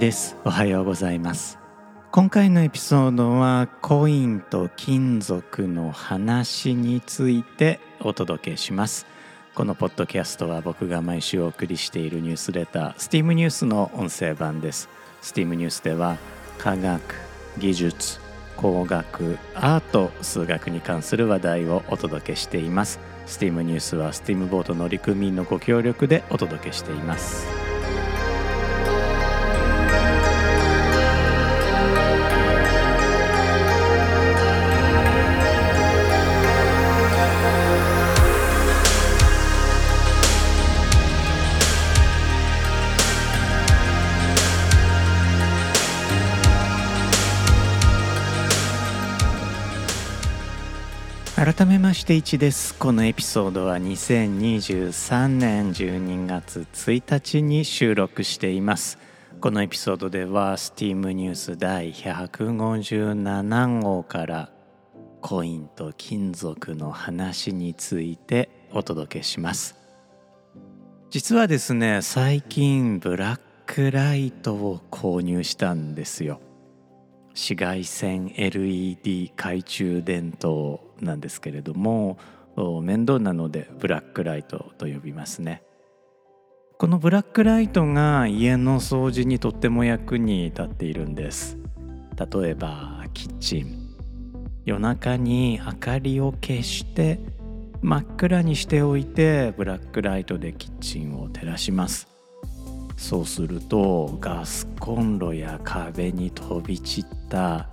[0.00, 0.36] です。
[0.44, 1.58] おはようございます。
[2.10, 9.06] 今回のエピソードはコインと金属の話についてお届けします。
[9.54, 14.88] このポッドキャストは僕が毎週お送りしているニュースレター STEAM ニュースの音声版です。
[15.22, 16.16] STEAM ニュースでは
[16.58, 17.00] 科学
[17.58, 18.20] 技術
[18.56, 22.98] 工学アート数学に関する話題をお届けしています。
[23.26, 27.71] STEAM ニュースは STEAM ボート乗組員のご協力でお届けしています。
[51.44, 52.72] 改めまして1です。
[52.72, 58.96] このエピソードは2023年12月1日に収録しています。
[59.40, 64.50] このエピソードでは STEAM ニュース第157号から
[65.20, 69.74] コインと金属の話についてお届けします。
[71.10, 76.40] 実はですね最近ブラックライトを購入したんですよ。
[77.30, 82.16] 紫外線 LED 懐中電灯なんですけれども
[82.82, 85.62] 面倒なのでブラックライトと呼びますね。
[86.78, 91.58] このブラックライトが家の掃除にとっても役に立っているんです。
[92.16, 93.88] 例えばキッチン。
[94.64, 97.18] 夜中に明かりを消して
[97.82, 102.08] 真っ暗にしておいてブラックライトでキッチンを照らします。
[102.96, 107.68] そうするとガスコンロや壁に飛び散った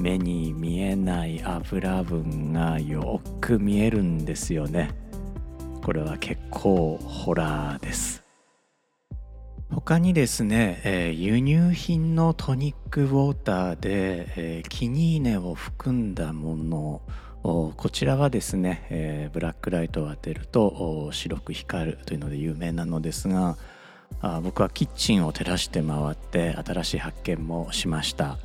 [0.00, 4.90] 目に見えない油分がよく見えるんですよね。
[5.82, 8.24] これは結構ホラーです。
[9.70, 17.02] 他にですね、えー、輸入品のトニックウォーターで、えー、キニーネを含んだもの
[17.42, 23.56] こちらはですね、えー、ブラックライトを当てると白く光るというので有名なのですが
[24.20, 28.38] あ僕はキッチンを照らして回って新しい発見もしました、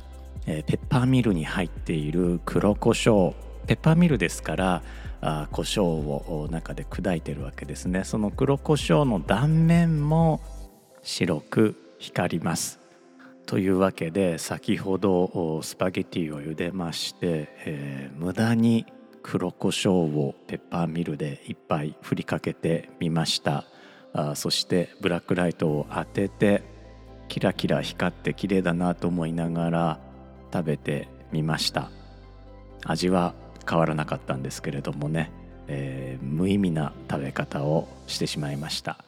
[0.46, 3.34] えー、ペッパーミルに入っている黒胡椒。
[3.66, 4.82] ペッパーミルですから
[5.20, 8.04] あ胡椒を中で砕いてるわけですね。
[8.04, 10.40] その黒胡椒の断面も
[11.02, 12.78] 白く光ります。
[13.46, 18.86] というわけで先ほどスパゲティを茹でまして、えー、無駄に
[19.22, 23.64] 黒胡椒をペッパーミルでいっぱい振りかけてみました。
[24.12, 26.62] あそしてブラックライトを当てて
[27.28, 30.00] キラキラ光って綺麗だなと思いながら
[30.52, 31.90] 食べてみました。
[32.84, 33.34] 味は
[33.68, 35.30] 変わらなかったんですけれどもね、
[35.68, 38.98] えー、無意味な食べ方をしてしまいました。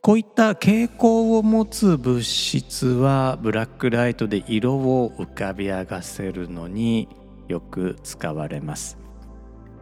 [0.00, 7.08] こういった傾向を持つ物質はブラックライトで色を浮かび上がせるのに
[7.46, 8.98] よく使われます。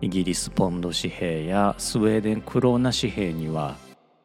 [0.03, 3.77] イギリスポンド紙幣やスウェーデンクローナ紙幣には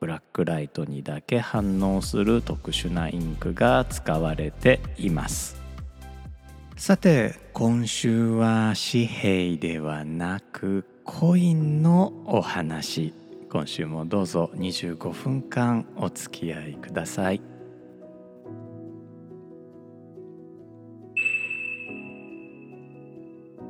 [0.01, 5.64] ブラックライトにだけ反応する特殊なインクが使われています。
[6.85, 13.11] さて今週は紙幣ではなくコインのお話。
[13.49, 17.41] 今週もどうぞ25分間お付き合いください。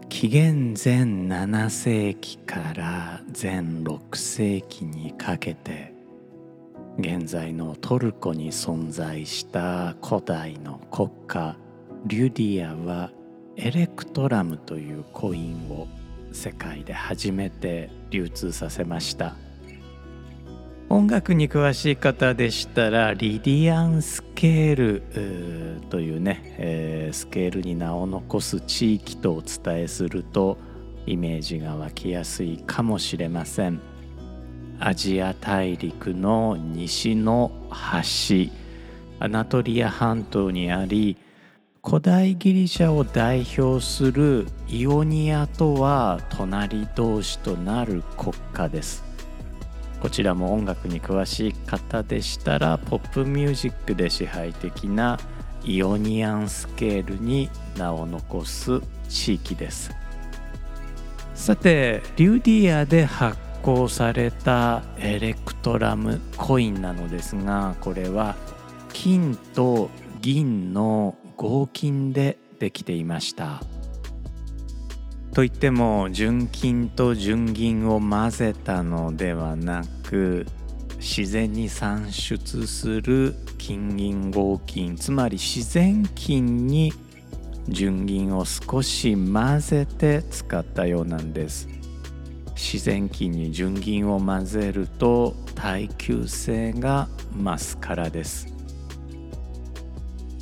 [0.10, 5.94] 紀元前7世紀から前6世紀にかけて
[7.00, 11.56] 現在のトルコに存在した古代の国家
[12.06, 13.10] リュディアは
[13.56, 15.88] エレクトラムというコインを
[16.32, 19.36] 世界で初めて流通させました
[20.88, 30.60] 音楽に詳しい方でしたらリディアンスケールというね、えー、スケールに名を残す地域とお伝えすると
[31.08, 33.80] イメージが湧きやすいかもしれません。
[34.80, 38.52] アジア大陸の西の端
[39.20, 41.18] アナトリア半島にあり
[41.88, 49.04] 古代ギリシャを代表するイオニアとは隣同士となる国家です。
[50.02, 55.20] こちらも音楽に詳しい方でしたらポップミュージックで支配的な
[55.64, 59.92] イオニアンスケールに名を残す地域です。
[61.36, 68.36] さてリュディアで発行されたエレクトラムコインなのですがこれは
[68.92, 73.62] 金と銀の合金でできていました。
[75.34, 80.46] といっても純金と純銀を混ぜたのではなく
[80.98, 86.94] 自然に産出する金銀合金つまり自然金に
[87.68, 91.68] 純銀を少し混ぜて使ったようなんです。
[92.56, 98.55] 自然金に純銀を混ぜると耐久性が増すからです。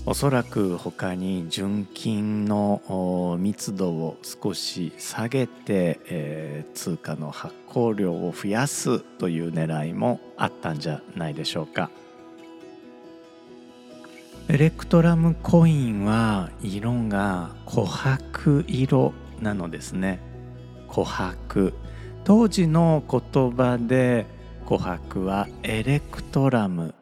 [0.06, 11.90] おそらく他に純金の密度を少し下げて、えー、通貨の発行量を増やすという狙いもあったんじゃないでしょうか。
[14.50, 20.20] エレクトラムコインは色が琥珀色なのですね。
[20.90, 21.74] 琥珀。
[22.26, 24.26] 当時の言葉で
[24.66, 26.94] 琥珀はエレクトラム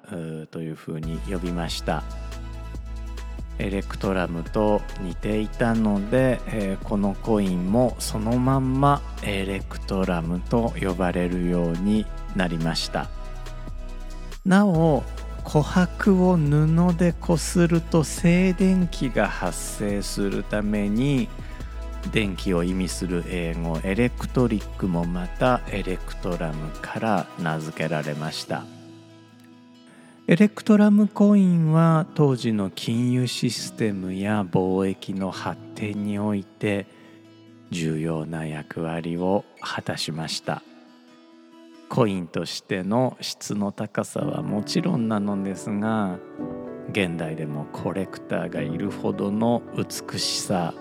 [0.51, 2.03] というふうに呼びました。
[3.61, 13.07] エレクトラムと似ていたので、えー、このコインもそのまんまエレクトラムと呼ばれるようになりました。
[14.43, 15.03] なお
[15.43, 21.29] 琥珀を布でこすると静電気が発生するために
[22.11, 28.80] 電気を意味する英語エレクトリックもまたエレクトラムから名付けられました。
[30.27, 36.85] エレクトラムコインは当時の金融システムや貿易の発展において
[37.71, 40.61] 重要な役割を果たしました
[41.89, 46.19] コインとしての質の高さはもちろんなのですが
[46.91, 50.73] 現代でもコレクターがいるほどの美しさ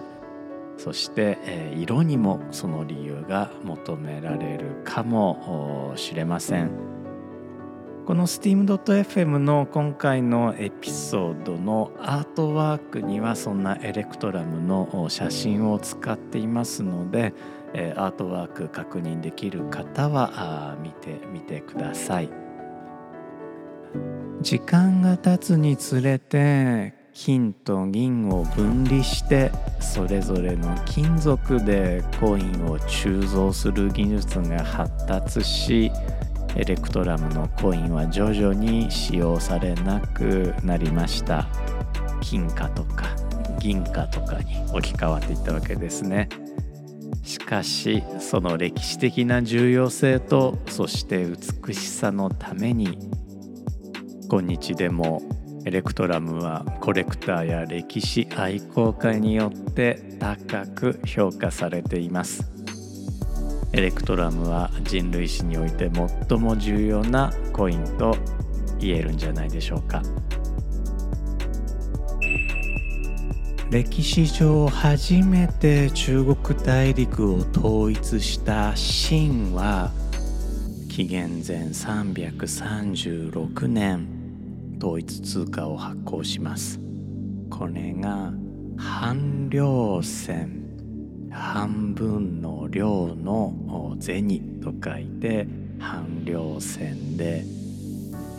[0.77, 1.37] そして、
[1.77, 7.00] 色にもその理由が求められるかもしれません。
[8.11, 17.33] この steam.fm の今回のエピソードのアートワークにはそんなエレクトラムの写真を使っていますので
[17.95, 22.29] アートワーク確認できる方は見てみてください。
[24.41, 35.93] 時間が経つにつれて金と銀を分離してそれぞれの金属でコインを鋳造する技術が発達し
[36.57, 41.49] エレクトラムのコインは徐々に使用されなくなりました。
[42.21, 43.17] 金貨とか
[43.59, 46.29] 銀貨とかに置き換わっていったわけですね。
[47.23, 52.99] しかしその歴史的な重要性とそして美しさのために
[54.29, 55.23] 今日でも
[55.67, 62.60] エレクトラムはコレクターや歴史愛好家によって高く評価されています。
[63.73, 65.91] エレクトラムは人類史において
[66.29, 68.17] 最も重要なコインと
[68.81, 70.03] 言えるんじゃないでしょうか。
[73.71, 79.93] 歴史上初めて中国大陸を統一した秦は
[80.89, 84.09] 紀元前336年
[84.81, 86.81] 統一通貨を発行します。
[87.49, 88.33] これが
[88.77, 90.60] 半量銭
[91.31, 95.47] 半分の量の銭と書いて
[95.79, 97.45] 半量線で。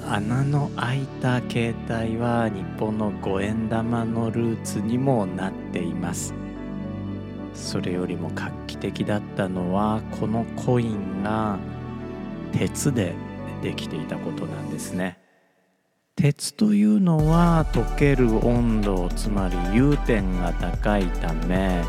[0.08, 6.34] 穴の開いた携帯は日本の五円玉のルーツにもなっています。
[7.54, 11.60] それよりも画期的だったのはこのコインが
[12.52, 13.14] 鉄で
[13.62, 15.20] できていたことなんですね。
[16.16, 21.84] 鉄というのは溶ける温度つまり融点が高いため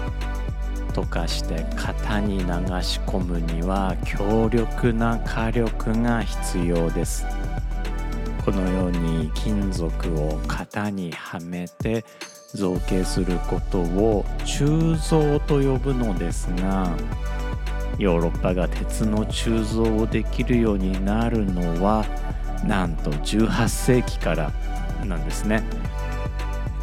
[0.93, 2.45] 溶かして型に流
[2.83, 7.27] し込むには強力な火力が必要です
[8.45, 12.05] このように金属を型にはめて
[12.55, 16.95] 造形することを鋳造と呼ぶのですが
[17.99, 22.05] ヨーロッパが鉄の鋳造をできるようになるのは
[22.65, 24.53] なんと18世紀から
[25.05, 25.63] なんですね。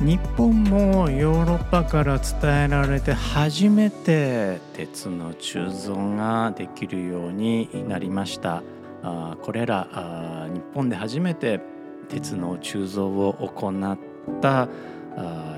[0.01, 8.63] 日本もヨーロッパから伝えられて初めて鉄の鋳造ができるようになりました。
[9.03, 11.59] あこれらあ日本で初めて
[12.07, 13.99] 鉄の鋳造を行っ
[14.41, 14.69] た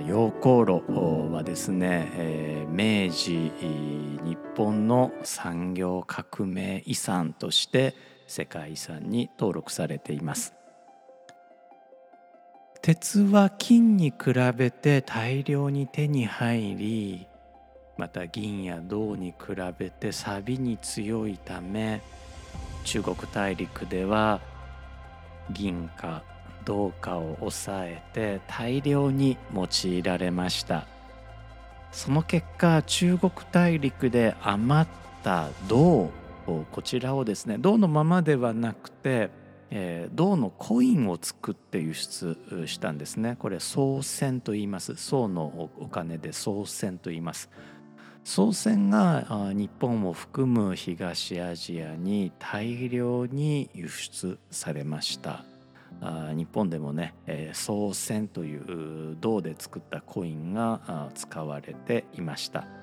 [0.07, 3.51] 溶鉱炉はですね、えー、明治
[4.23, 7.95] 日本の産業革命遺産として
[8.25, 10.60] 世界遺産に登録されています。
[12.81, 17.27] 鉄は金に比べて大量に手に入り
[17.95, 22.01] また銀や銅に比べて錆に強いため
[22.83, 24.41] 中国大陸では
[25.51, 26.23] 銀貨
[26.65, 30.85] 銅貨を抑えて大量に用いられました。
[31.91, 34.91] その結果中国大陸で余っ
[35.23, 36.11] た銅を
[36.71, 39.29] こちらをですね銅のままではなくて
[39.73, 42.37] えー、銅のコインを作って輸出
[42.67, 43.37] したんですね。
[43.39, 44.95] これ宋銭と言います。
[44.95, 47.49] 宋のお金で宋銭と言います。
[48.23, 55.45] 宋銭が日本を含む東アジアに大量に輸出されました。
[56.35, 57.13] 日本でもね
[57.53, 62.80] 宋銭という銅で作ったコインが使われていました。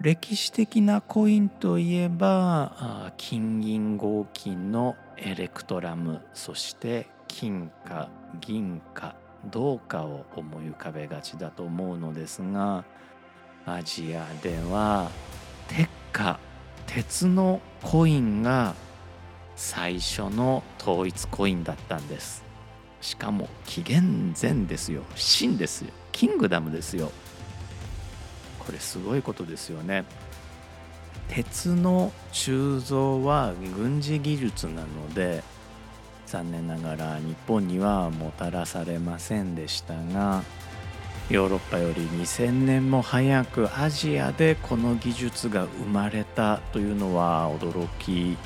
[0.00, 8.08] 歴史的なコインといえば金銀合金のエレクトラムそして金貨
[8.40, 9.16] 銀貨
[9.50, 12.84] 銅貨を思い浮かべがちだと思うのですが
[13.66, 15.10] アジアでは
[15.66, 16.38] 鉄貨
[16.86, 18.74] 鉄のコインが
[19.56, 22.44] 最初の統一コインだったんです。
[23.00, 25.02] しかも紀元前ですよ。
[25.14, 25.90] 秦ですよ。
[26.12, 27.10] キングダムですよ。
[28.68, 30.04] これすごいことですよね。
[31.28, 35.42] 鉄の鋳造は軍事技術なので
[36.26, 40.42] 残念ながら日本にはもたらされませんでしたが
[41.30, 48.36] ヨーロッパより2000年も早くアジアでこの技術が生まれたというのは驚き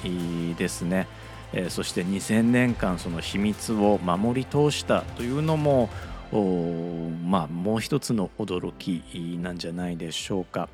[0.56, 1.08] ですね、
[1.52, 5.88] え、そして2000年間その秘密を守り通したというのも
[6.32, 9.02] まあもう一つの驚き
[9.38, 10.68] なんじゃないでしょうか。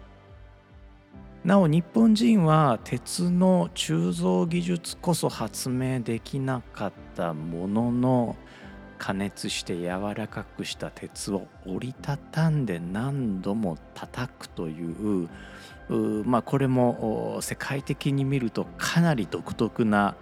[1.45, 8.37] なお日本人は鉄の鋳造技術こそ発明できなかったものの
[8.99, 15.29] 加熱して柔らかくした鉄を折りたたんで何度も叩くという
[16.25, 20.17] まあこれも世界的に見るとかなり独特な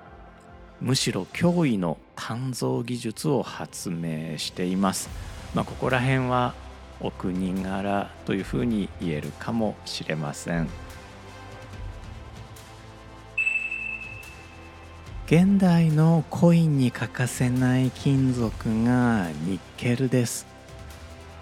[0.81, 5.09] むしろ驚異の鍛造技術を発明しています。
[5.55, 6.55] まあ、ここら辺は
[7.01, 10.69] お国柄というふうに言えるかもしれません。
[15.27, 20.47] 現代のコインに欠かせない金属がニッケルです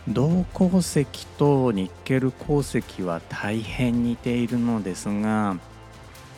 [0.09, 5.59] 銅鉱石とニッケル鉱石は大変似ているのですが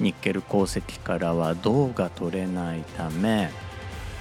[0.00, 3.50] ニッケル鉱石からは銅が取れないため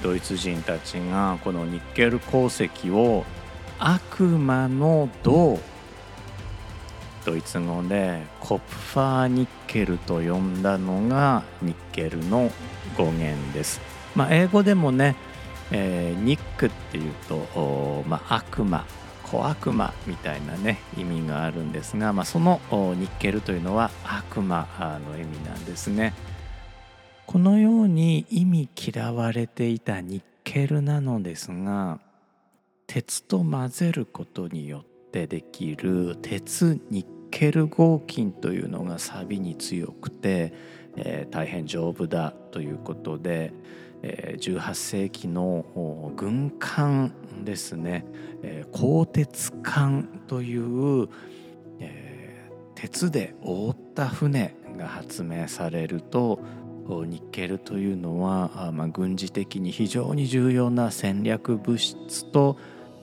[0.01, 3.25] ドイツ人たちがこのニッケル鉱石を
[3.79, 5.59] 悪魔の銅
[7.25, 12.51] ドイツ語でコプファーニッケルと呼んだのがニッケルの
[12.95, 13.81] 語源です。
[14.15, 15.15] まあ、英語でもね、
[15.71, 18.85] えー、ニックっていうと、まあ、悪魔
[19.23, 24.67] 小悪魔みたいなね意味があるんですが、まあ、そのニッケルというのは悪魔
[25.09, 26.13] の意味なんですね。
[27.35, 31.99] このように意味嫌われていたニッケルなのですが
[32.87, 40.53] 鉄と混ぜることによってできる鉄ニッケル合金というのが錆に強くて、
[40.95, 43.51] えー、大変丈夫だということで、
[44.01, 47.11] えー、18世紀の軍艦
[47.43, 48.05] ですね、
[48.43, 51.09] えー、鋼鉄艦という、
[51.81, 56.39] えー、鉄で覆った船が発明されると
[57.05, 62.57] ニッケルというのは、まあ、軍事的に非常に重要な戦略物質と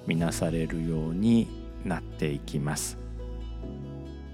[0.07, 1.49] みなされるように
[1.85, 3.03] なっていきます。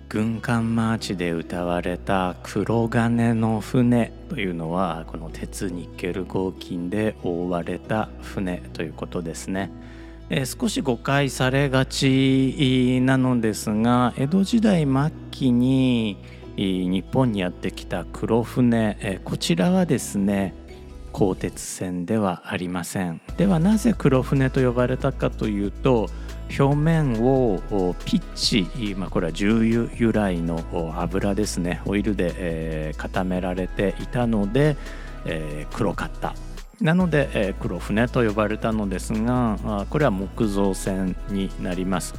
[0.09, 9.71] 軍艦マーチで歌われた「黒金の船」というのはこの鉄ニッケル合金で覆われた船ということですね。
[10.31, 16.19] えー、少し誤解されがちなのですが江戸時代末期に
[16.59, 20.55] 日本にやってきた黒船、こちらはですね
[21.13, 23.21] 鋼鉄船ではありません。
[23.37, 26.09] ではなぜ黒船と呼ばれたかというと
[26.59, 27.61] 表面を
[28.05, 30.65] ピッチ、まあ、これは重油由来の
[30.97, 31.81] 油ですね。
[31.87, 34.77] オイルで、固められていたので、
[35.73, 36.35] 黒かった。
[36.81, 42.15] なので、黒船と呼ばれたのですがこれは木造船になります、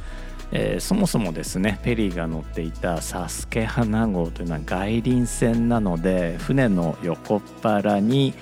[0.52, 8.34] えー、そもそもですねペリーが乗っていたサスケ花号というのは外輪船なので船の横っ腹に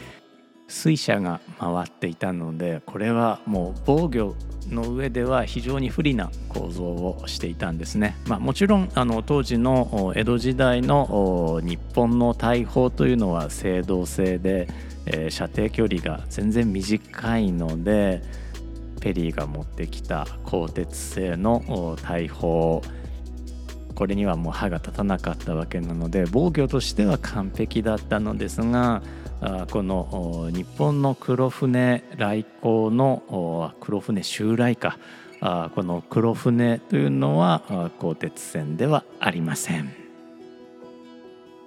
[0.68, 4.36] 水車が回っていたのでこれはもう防御
[4.70, 8.16] の上では非常に不利な構造をしていたんですね。
[8.26, 14.68] まあ、もちろんあの当時の江戸時代の日本の大砲というのは青銅製で、
[15.06, 18.22] えー、射程距離が全然短いので
[19.00, 22.82] ペリーが持ってきた鋼鉄製の大砲。
[23.94, 29.02] これにはもう歯が立たなかったわけなので防御としては完璧だったのですが
[29.70, 34.98] この日本の黒船来航の黒船襲来か。
[35.40, 39.92] この黒船というのは鋼鉄船ではありません。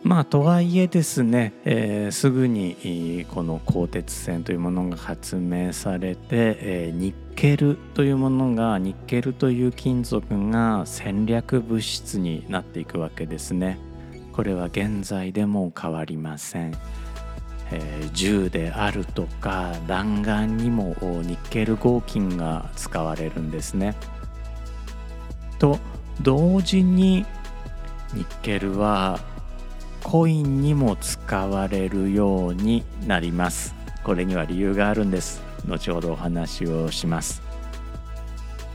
[0.03, 13.79] まあとはいえですね、えー、すぐにこの鋼鉄線というものが発明されて、えー、ニッケルというものがニッケルという金属が戦略物質になっていくわけですね。
[14.33, 16.73] これは現在でも変わりません。
[17.73, 23.95] えー、銃であるとか弾丸にもニッケル合金が使われるんですね。
[25.57, 25.79] と
[26.21, 27.25] 同時に
[28.13, 29.19] ニッケルは
[30.03, 37.41] コインにも使われるようになりますこれには理由があるんです後ほどお話をします。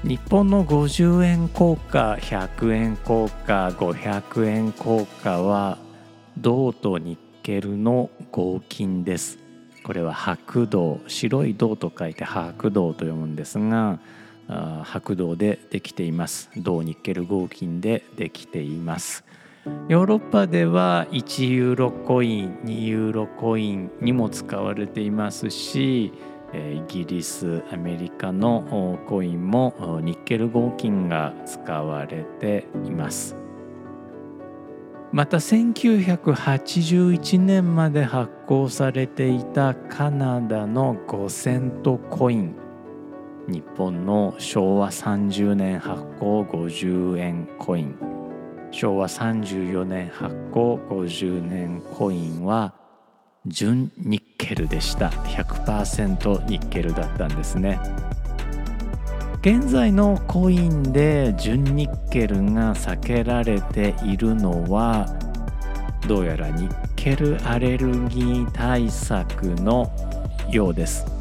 [0.02, 5.78] 日本の50円硬貨100円硬貨500円硬貨は
[6.38, 9.38] 銅とニッケルの合金です。
[9.83, 13.99] これは白銅白い銅と書いて白銅と読むんですが
[14.85, 16.50] 白銅でできています。
[16.57, 19.25] 銅ニッケル合金でできています。
[19.88, 26.12] ヨーロッパでは1ユーロコイン2ユーロコインにも使われていますし
[26.75, 33.37] イギリスアメリカのコインもニッケル合金が使われています。
[35.13, 42.57] また1981年まで発行されていたカナダの5セントコイン。
[43.49, 47.97] 日本の昭和30年発行50円コイン。
[48.73, 52.75] 昭和34年発行50年コインは
[53.47, 55.09] 純ニッケルでした。
[55.09, 57.79] 100%ニッケルだったんですね。
[59.41, 65.07] 現在のコインで純ニッケルが避けられているのは
[66.09, 69.93] どうやらニッケルアレルギー対策の
[70.50, 71.16] ようです。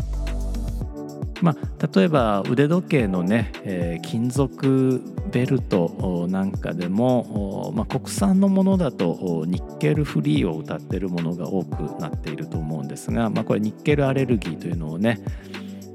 [1.41, 5.01] まあ、例えば腕時計のね、えー、金属
[5.31, 15.19] ベルトなんかでも、まあ、国産のものだとニッケルフリーを謳っているものが多くなっていると思うんですが、まあ、これニッケルアレルギーというのをね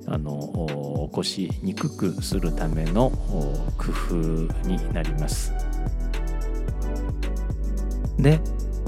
[0.06, 3.10] あの起こしにくくするための
[3.78, 4.14] 工夫
[4.68, 5.54] になります。
[8.18, 8.40] で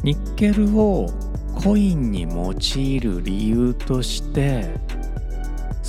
[0.03, 1.09] ニッケルを
[1.55, 4.69] コインに用いる理由として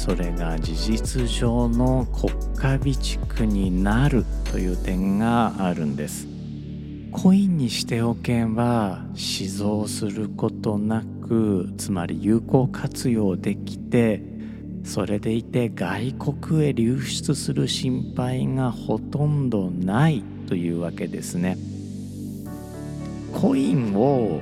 [0.03, 6.27] それが事実上の国家備蓄になるという点があるんです。
[7.13, 14.21] コインにしておけば死蔵することなくつまり有効活用できて
[14.83, 21.55] それでいて外国へ流出する心配がほとんどないというわけですね。
[23.31, 24.41] コインを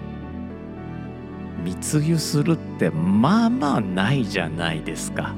[1.63, 5.35] 密輸するってまあまあないじゃないですか。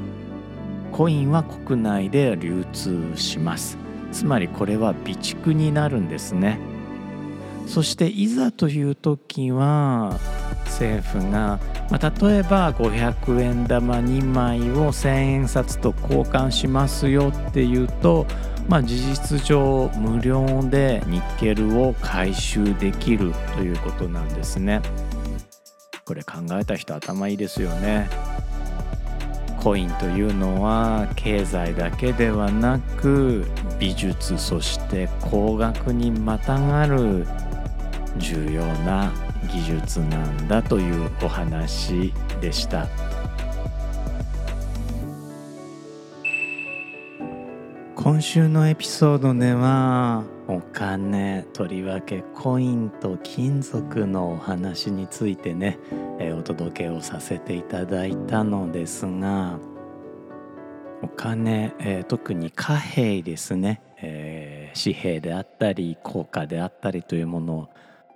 [0.93, 3.77] コインは国内で流通します
[4.11, 6.59] つまりこれは備蓄になるんですね
[7.65, 10.19] そしていざという時は
[10.65, 18.25] 政府が、まあ、例えば500円玉2枚を1000円札と交換しますよっていうと、
[18.67, 24.81] まあ、事実上無料でニッケルを回収できるということなんですね。
[26.05, 28.09] これ考えた人頭いいですよね。
[29.63, 33.45] コインというのは経済だけではなく
[33.79, 37.25] 美術そして工学にまたがる
[38.17, 39.13] 重要な
[39.49, 42.87] 技術なんだというお話でした。
[47.95, 55.79] 今週のエピソードではお金とりわけコインと金属のお話についてね、
[56.19, 59.57] え、お届けをさせていただいたのですが
[61.01, 67.69] お金、え、特に貨幣ですね、え、紙幣であったり硬貨であったりというものを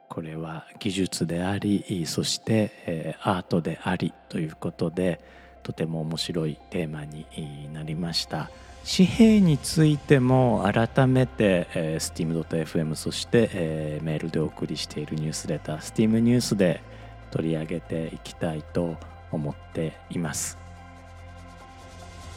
[0.10, 5.22] これは技術でありそして、えアートでありということで
[5.64, 7.26] とても面白いテーマに
[7.74, 8.50] なりました。
[8.90, 16.82] 紙幣についても改めて、えー、steam.fm そして、えー、メールでお送りしているニュースレター Steam ニュースで
[17.30, 18.96] 取り上げていきたいと
[19.30, 20.58] 思っています。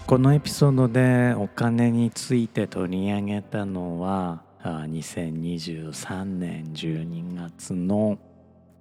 [0.09, 8.19] このエピソードでお金について取り上げたのは2023年12月の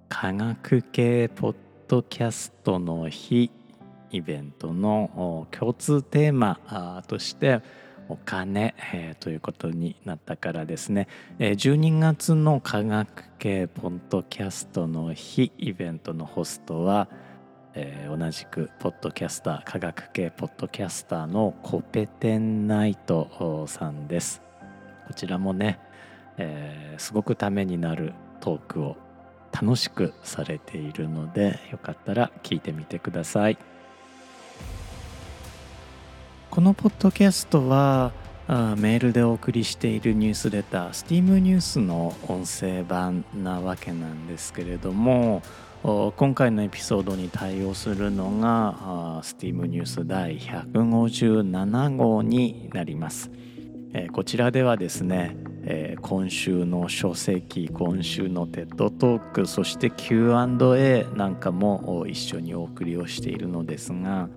[0.08, 1.56] 科学系ポッ
[1.86, 3.52] ドキャストの日。
[4.10, 7.62] イベントの共通テーマとして
[8.10, 11.06] お金、えー、ということになったからですね、
[11.38, 17.08] えー、12月の科学系ポッドキャストの日イベントのホストは、
[17.74, 24.42] えー、同じくポッドキャスター科学系ポッドキャスターのコペテンナイトさんです。
[25.06, 25.78] こちらもね、
[26.36, 28.96] えー、すごくためになるトークを
[29.52, 33.58] 楽しくされているのでよかったら聞いてみてください。
[36.60, 38.12] このポッドキャストは
[38.46, 45.40] あメールでお送りしているニュースレター STEAM ニュースの音声版なわけなんですけれども
[45.82, 53.30] 今回のエピソードに対応するのが STEAM ニュース第157号になります、
[54.12, 55.38] こちらではですね、
[56.02, 64.28] 今週の書籍今週のテッドトークそして Q&A なんかも一緒にお送りをしているのですが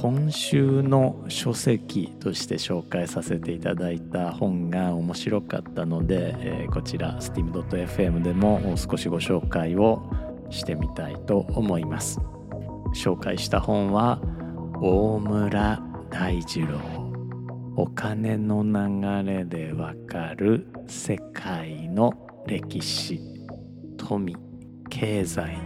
[0.00, 10.02] 今週の書籍として紹介させていただいた本が面白かったので、えー、こちら steam.fm でも少しご紹介を
[10.48, 12.18] してみたいと思います。
[12.94, 14.22] 紹介した本は
[14.80, 16.78] 大村大二郎。
[17.76, 22.14] お金の流れでわかる世界の
[22.46, 23.20] 歴史。
[23.98, 24.34] 富
[24.88, 25.58] 経済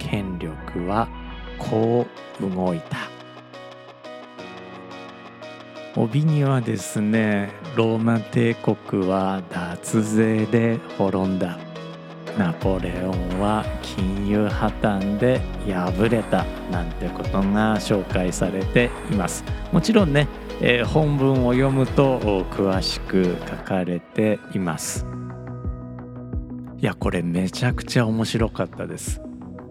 [0.00, 1.08] 権力は
[1.56, 2.04] こ
[2.40, 3.19] う動いた。
[5.96, 11.58] 帯にはですねローマ帝国は脱税で滅んだ。
[12.38, 19.44] ナポレオンは金融破綻で敗れたなんてことが紹介されています。
[19.72, 20.28] もちろんね、
[20.60, 25.04] えー、本文を読むと詳しく書かれています。
[26.78, 29.20] いやこれめちゃくちゃ面白かったです。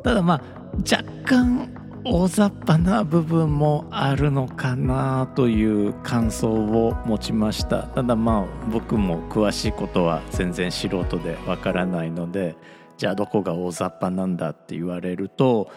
[0.03, 0.41] ただまあ
[0.79, 12.55] 若干大雑把な部分もあるのかなという感想を持ちましたただまあ僕も詳しいことは全然素人でわからないので
[12.97, 15.69] じゃあどこが大雑把なんだって言われると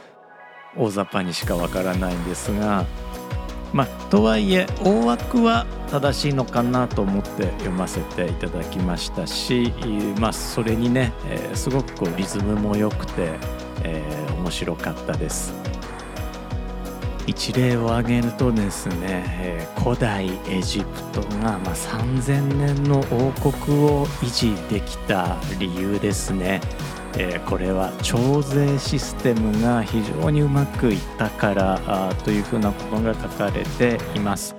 [0.77, 2.87] 大雑把にしかわからないんですが
[3.73, 9.73] まあとはいえ大枠は正しいのかなと思って読ませていただきましたし
[10.21, 13.33] まあそれにね、えー、すごくこうリズムも良くて、
[13.83, 15.62] えー、面白かったです。
[17.27, 26.61] 一例を挙げるとですね、えー、古代エジプトが、まあ、3000年の王国を維持できた理由ですね、
[27.17, 34.57] えー、これは徴税システムが非常にうまくいったからあというふうなことが書かれています。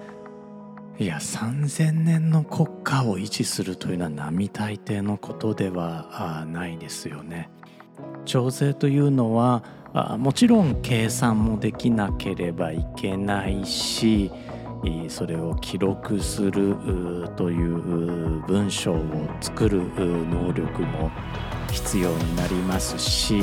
[1.00, 7.50] いや3000年の国家を維持するというのは並大抵のことではないですよね。
[8.26, 14.32] 徴税というのはあもちろん計算もできなければいけないし
[15.08, 16.76] それを記録する
[17.38, 18.98] という文章を
[19.40, 21.12] 作る能力も
[21.72, 23.42] 必要になりますし、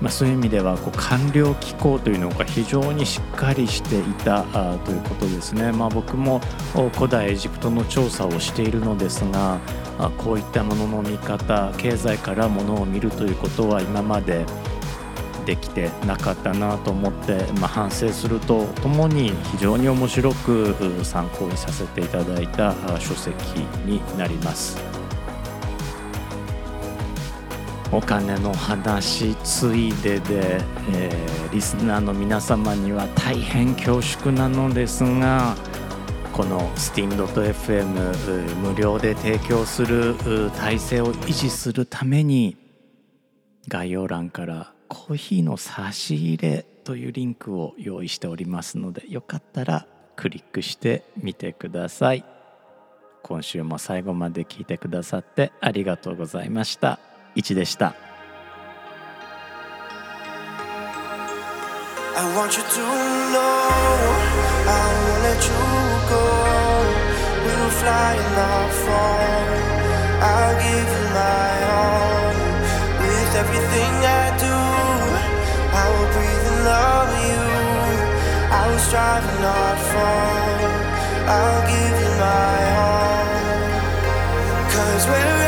[0.00, 4.42] まあ、そういう意味ではこう官僚機構というのが非常にしっかりしていた
[4.84, 5.72] ということですね。
[5.72, 6.40] まあ、僕も
[6.94, 9.60] 古代エジプトの調査をしているのですが
[10.18, 14.44] こういったものの見方経済からものを見るということは今まで
[15.44, 23.34] できてなかったなと思って、まあ、反省するとともに非常に面白く参考にさせていただいた書籍
[23.84, 25.02] になります。
[27.92, 30.62] お金の話ついでで、
[30.94, 35.54] えー、リスナーの皆様には大変恐縮なのですが
[36.32, 40.14] この steam.fm 無料で提供する
[40.52, 42.56] 体制を維持するために
[43.68, 52.22] 概要欄からコーヒーの差し入れというリンクを用意しておりますのでよかったらクリックしてみてください。
[53.22, 56.98] 今週も最後まで聞いてくださってありがとうございました。
[57.34, 57.94] いちでした。
[76.64, 77.42] Love you.
[78.58, 80.62] I will strive and not fall.
[81.36, 83.26] I'll give you my all.
[84.74, 85.41] Cause we're